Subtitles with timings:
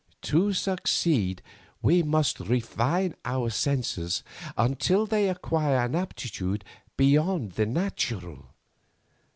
[0.23, 1.43] To succeed
[1.83, 4.23] we must refine our senses
[4.57, 6.65] until they acquire an aptitude
[6.97, 8.45] beyond the natural.